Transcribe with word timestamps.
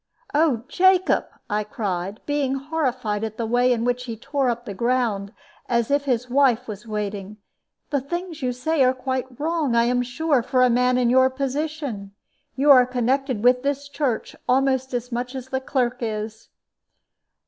"Oh, 0.33 0.63
Jacob!" 0.67 1.27
I 1.47 1.63
cried, 1.63 2.21
being 2.25 2.55
horrified 2.55 3.23
at 3.23 3.37
the 3.37 3.45
way 3.45 3.71
in 3.71 3.85
which 3.85 4.05
he 4.05 4.17
tore 4.17 4.49
up 4.49 4.65
the 4.65 4.73
ground, 4.73 5.31
as 5.69 5.91
if 5.91 6.05
his 6.05 6.27
wife 6.27 6.67
was 6.67 6.87
waiting, 6.87 7.37
"the 7.91 8.01
things 8.01 8.41
you 8.41 8.51
say 8.51 8.83
are 8.83 8.95
quite 8.95 9.39
wrong, 9.39 9.75
I 9.75 9.83
am 9.83 10.01
sure, 10.01 10.41
for 10.41 10.63
a 10.63 10.71
man 10.71 10.97
in 10.97 11.11
your 11.11 11.29
position. 11.29 12.15
You 12.55 12.71
are 12.71 12.87
connected 12.87 13.43
with 13.43 13.61
this 13.61 13.87
church 13.87 14.35
almost 14.49 14.91
as 14.95 15.11
much 15.11 15.35
as 15.35 15.49
the 15.49 15.61
clerk 15.61 15.97
is." 15.99 16.49